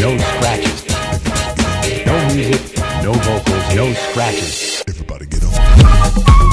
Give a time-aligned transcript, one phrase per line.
[0.00, 0.84] no scratches.
[2.06, 4.84] No music, no vocals, no scratches.
[4.86, 6.47] Everybody get on.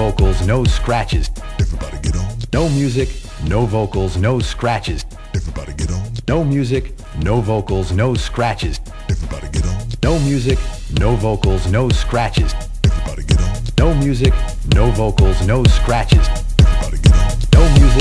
[0.00, 1.30] vocals, no scratches.
[1.58, 2.26] Everybody get on.
[2.54, 3.10] No music,
[3.46, 5.04] no vocals, no scratches.
[5.34, 6.02] Everybody get on.
[6.26, 8.80] No music, no vocals, no scratches.
[9.10, 9.76] Everybody get on.
[10.02, 10.58] No music,
[10.98, 12.54] no vocals, no scratches.
[12.82, 13.54] Everybody get on.
[13.76, 14.32] No music,
[14.74, 16.26] no vocals, no scratches.
[16.58, 17.36] Everybody get on.
[17.52, 17.99] No music.